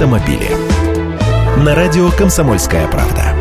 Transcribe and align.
автомобили. 0.00 0.48
На 1.62 1.74
радио 1.74 2.10
«Комсомольская 2.10 2.88
правда». 2.88 3.36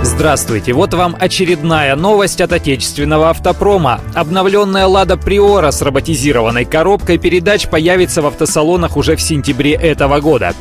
Здравствуйте, 0.00 0.72
вот 0.74 0.94
вам 0.94 1.16
очередная 1.18 1.96
новость 1.96 2.40
от 2.40 2.52
отечественного 2.52 3.30
автопрома. 3.30 4.00
Обновленная 4.14 4.86
«Лада 4.86 5.16
Приора» 5.16 5.72
с 5.72 5.82
роботизированной 5.82 6.64
коробкой 6.64 7.18
передач 7.18 7.66
появится 7.66 8.22
в 8.22 8.26
автосалонах 8.26 8.96
уже 8.96 9.16
в 9.16 9.20
сентябре 9.20 9.72
этого 9.72 10.20
года. 10.20 10.54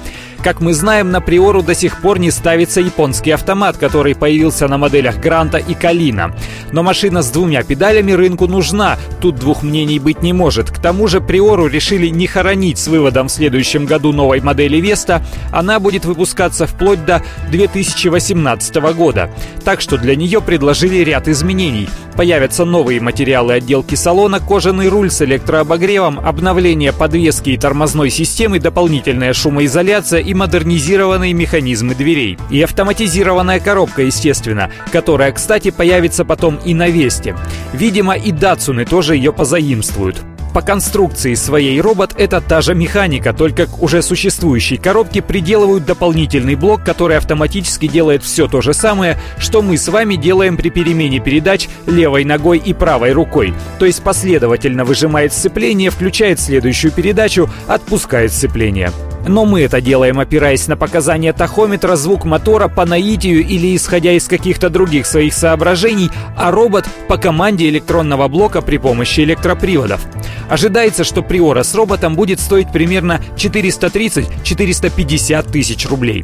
Как 0.45 0.61
мы 0.61 0.75
знаем, 0.75 1.09
на 1.09 1.21
Приору 1.21 1.63
до 1.63 1.73
сих 1.73 1.99
пор 2.01 2.19
не 2.19 2.29
ставится 2.29 2.79
японский 2.79 3.31
автомат, 3.31 3.77
который 3.77 4.13
появился 4.13 4.67
на 4.67 4.77
моделях 4.77 5.19
Гранта 5.19 5.57
и 5.57 5.73
Калина. 5.73 6.35
Но 6.71 6.83
машина 6.83 7.23
с 7.23 7.31
двумя 7.31 7.63
педалями 7.63 8.11
рынку 8.11 8.45
нужна, 8.45 8.99
тут 9.21 9.37
двух 9.37 9.63
мнений 9.63 9.97
быть 9.97 10.21
не 10.21 10.33
может. 10.33 10.69
К 10.69 10.77
тому 10.77 11.07
же 11.07 11.19
Приору 11.19 11.65
решили 11.65 12.09
не 12.09 12.27
хоронить 12.27 12.77
с 12.77 12.87
выводом 12.87 13.27
в 13.27 13.31
следующем 13.31 13.87
году 13.87 14.13
новой 14.13 14.39
модели 14.39 14.77
Веста, 14.77 15.25
она 15.51 15.79
будет 15.79 16.05
выпускаться 16.05 16.67
вплоть 16.67 17.03
до 17.03 17.23
2018 17.49 18.75
года. 18.95 19.31
Так 19.63 19.81
что 19.81 19.97
для 19.97 20.15
нее 20.15 20.41
предложили 20.41 20.97
ряд 20.97 21.27
изменений. 21.27 21.89
Появятся 22.15 22.63
новые 22.63 23.01
материалы 23.01 23.53
отделки 23.55 23.95
салона, 23.95 24.39
кожаный 24.39 24.87
руль 24.87 25.11
с 25.11 25.21
электрообогревом, 25.21 26.19
обновление 26.19 26.93
подвески 26.93 27.49
и 27.49 27.57
тормозной 27.57 28.09
системы, 28.09 28.59
дополнительная 28.59 29.33
шумоизоляция 29.33 30.21
и 30.21 30.33
модернизированные 30.33 31.33
механизмы 31.33 31.93
дверей. 31.93 32.37
И 32.49 32.61
автоматизированная 32.61 33.59
коробка, 33.59 34.03
естественно, 34.03 34.71
которая, 34.91 35.33
кстати, 35.33 35.71
появится 35.71 36.23
потом 36.23 36.57
и 36.63 36.73
на 36.73 36.87
Весте. 36.87 37.35
Видимо, 37.73 38.13
и 38.15 38.31
Датсуны 38.31 38.85
тоже 38.85 39.17
ее 39.17 39.33
позаимствуют. 39.33 40.23
По 40.55 40.61
конструкции 40.61 41.33
своей 41.33 41.81
робот 41.81 42.15
это 42.17 42.39
та 42.39 42.61
же 42.61 42.75
механика, 42.75 43.33
только 43.33 43.65
к 43.65 43.83
уже 43.83 44.01
существующей 44.01 44.77
коробке 44.77 45.21
приделывают 45.21 45.83
дополнительный 45.83 46.55
блок, 46.55 46.81
который 46.81 47.17
автоматически 47.17 47.89
делает 47.89 48.23
все 48.23 48.47
то 48.47 48.61
же 48.61 48.73
самое, 48.73 49.19
что 49.37 49.61
мы 49.61 49.77
с 49.77 49.89
вами 49.89 50.15
делаем 50.15 50.55
при 50.55 50.69
перемене 50.69 51.19
передач 51.19 51.67
левой 51.87 52.23
ногой 52.23 52.57
и 52.59 52.71
правой 52.71 53.11
рукой. 53.11 53.53
То 53.79 53.85
есть 53.85 54.01
последовательно 54.01 54.85
выжимает 54.85 55.33
сцепление, 55.33 55.89
включает 55.89 56.39
следующую 56.39 56.93
передачу, 56.93 57.49
отпускает 57.67 58.31
сцепление. 58.31 58.93
Но 59.27 59.45
мы 59.45 59.61
это 59.61 59.81
делаем, 59.81 60.19
опираясь 60.19 60.67
на 60.67 60.77
показания 60.77 61.33
тахометра, 61.33 61.95
звук 61.95 62.25
мотора 62.25 62.67
по 62.67 62.85
наитию 62.85 63.43
или 63.45 63.75
исходя 63.75 64.11
из 64.11 64.27
каких-то 64.27 64.69
других 64.69 65.07
своих 65.07 65.33
соображений, 65.33 66.11
а 66.37 66.51
робот 66.51 66.85
по 67.07 67.17
команде 67.17 67.67
электронного 67.69 68.27
блока 68.27 68.61
при 68.61 68.77
помощи 68.77 69.21
электроприводов. 69.21 70.01
Ожидается, 70.49 71.03
что 71.03 71.23
Приора 71.23 71.63
с 71.63 71.73
роботом 71.73 72.15
будет 72.15 72.39
стоить 72.39 72.71
примерно 72.71 73.19
430-450 73.35 75.51
тысяч 75.51 75.87
рублей. 75.87 76.23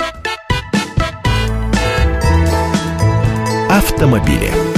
Автомобили. 3.70 4.71